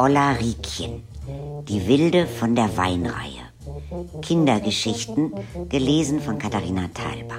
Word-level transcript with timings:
Olla 0.00 0.30
Riekchen, 0.30 1.02
die 1.68 1.88
Wilde 1.88 2.28
von 2.28 2.54
der 2.54 2.76
Weinreihe. 2.76 3.42
Kindergeschichten, 4.22 5.32
gelesen 5.68 6.20
von 6.20 6.38
Katharina 6.38 6.88
Thalbach. 6.94 7.36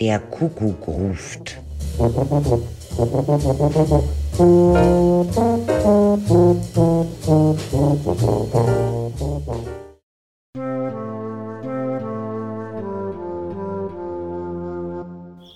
Der 0.00 0.18
Kuckuck 0.20 0.88
ruft. 0.88 1.58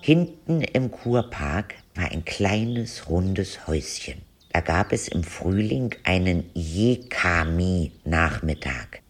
Hinten 0.09 0.63
im 0.63 0.91
Kurpark 0.91 1.75
war 1.95 2.11
ein 2.11 2.25
kleines 2.25 3.11
rundes 3.11 3.67
Häuschen. 3.67 4.23
Da 4.55 4.63
gab 4.63 4.95
es 4.95 5.07
im 5.07 5.23
Frühling 5.23 5.95
einen 6.03 6.49
Jekami-Nachmittag, 6.55 9.03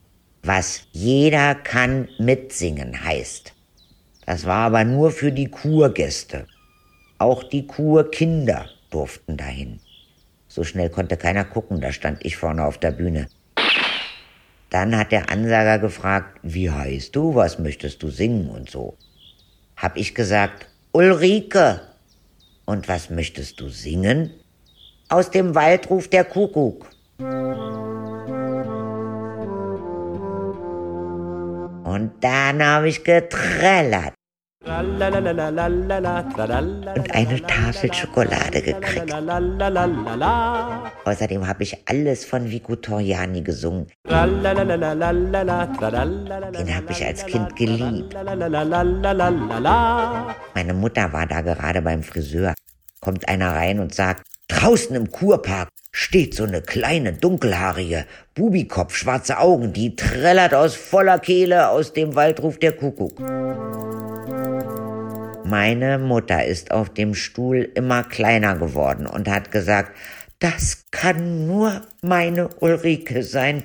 was 0.43 0.89
jeder 0.91 1.55
kann 1.55 2.09
mitsingen 2.19 3.05
heißt. 3.05 3.55
Das 4.27 4.45
war 4.45 4.67
aber 4.67 4.83
nur 4.83 5.13
für 5.13 5.31
die 5.31 5.47
Kurgäste. 5.47 6.49
Auch 7.19 7.45
die 7.45 7.69
Kurkinder 7.69 8.69
durften 8.91 9.37
dahin. 9.37 9.79
So 10.49 10.65
schnell 10.65 10.91
konnte 10.91 11.17
keiner 11.17 11.45
gucken, 11.45 11.81
da 11.81 11.93
stand 11.93 12.27
ich 12.27 12.37
vorne 12.37 12.65
auf 12.65 12.79
der 12.79 12.91
Bühne. 12.91 13.29
Dann 14.69 14.99
hat 14.99 15.13
der 15.13 15.31
Ansager 15.31 15.79
gefragt, 15.79 16.41
wie 16.43 16.73
heißt 16.73 17.15
du, 17.15 17.37
was 17.37 17.61
möchtest 17.61 18.03
du 18.03 18.11
singen 18.11 18.51
und 18.51 18.69
so. 18.69 18.99
Hab 19.77 19.97
ich 19.97 20.17
gesagt, 20.17 20.67
Ulrike. 20.99 21.81
Und 22.65 22.89
was 22.89 23.09
möchtest 23.09 23.61
du 23.61 23.69
singen? 23.69 24.33
Aus 25.09 25.31
dem 25.31 25.55
Wald 25.55 25.89
ruft 25.91 26.13
der 26.13 26.25
Kuckuck. 26.25 26.91
Und 31.85 32.11
dann 32.21 32.65
habe 32.65 32.89
ich 32.89 33.05
getrellert 33.05 34.18
und 36.97 37.11
eine 37.15 37.43
Tafel 37.43 37.93
Schokolade 37.93 38.61
gekriegt. 38.61 39.13
Außerdem 41.05 41.47
habe 41.47 41.63
ich 41.63 41.89
alles 41.89 42.25
von 42.27 42.51
Vico 42.51 42.77
Torjani 42.77 43.43
gesungen. 43.43 43.87
Den 44.05 44.15
habe 46.75 46.91
ich 46.91 47.05
als 47.05 47.25
Kind 47.27 47.57
geliebt. 47.57 48.15
Meine 50.55 50.75
Mutter 50.75 51.13
war 51.13 51.27
da 51.27 51.41
gerade 51.41 51.83
beim 51.83 52.03
Friseur. 52.03 52.55
Kommt 53.01 53.29
einer 53.29 53.55
rein 53.55 53.81
und 53.81 53.95
sagt, 53.95 54.27
draußen 54.49 54.95
im 54.97 55.11
Kurpark 55.11 55.69
steht 55.93 56.35
so 56.35 56.45
eine 56.45 56.61
kleine, 56.63 57.13
dunkelhaarige, 57.13 58.05
Bubikopf, 58.35 58.95
schwarze 58.95 59.39
Augen, 59.39 59.73
die 59.73 59.97
trällert 59.97 60.53
aus 60.55 60.77
voller 60.77 61.19
Kehle 61.19 61.71
aus 61.71 61.93
dem 61.93 62.15
Waldruf 62.15 62.59
der 62.59 62.73
Kuckuck. 62.73 63.19
Meine 65.49 65.99
Mutter 65.99 66.45
ist 66.45 66.73
auf 66.73 66.91
dem 66.91 67.15
Stuhl 67.15 67.71
immer 67.75 68.03
kleiner 68.03 68.57
geworden 68.57 69.07
und 69.07 69.29
hat 69.29 69.51
gesagt, 69.51 69.93
das 70.41 70.85
kann 70.91 71.47
nur 71.47 71.83
meine 72.03 72.49
Ulrike 72.61 73.23
sein. 73.23 73.63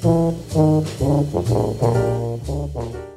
Thank 0.00 0.17
Thank 0.58 0.90
you. 2.74 3.07